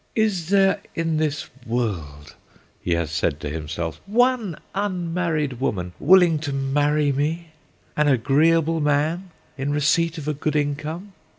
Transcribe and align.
"Is 0.15 0.49
there 0.49 0.81
in 0.95 1.17
this 1.17 1.51
world," 1.63 2.33
he 2.81 2.93
has 2.95 3.11
said 3.11 3.39
to 3.41 3.51
himself, 3.51 4.01
"one 4.07 4.57
unmarried 4.73 5.59
woman, 5.59 5.93
willing 5.99 6.39
to 6.39 6.51
marry 6.51 7.11
me, 7.11 7.49
an 7.95 8.07
agreeable 8.07 8.79
man, 8.79 9.29
in 9.59 9.69
receipt 9.71 10.17
of 10.17 10.27
a 10.27 10.33
good 10.33 10.55
income." 10.55 11.13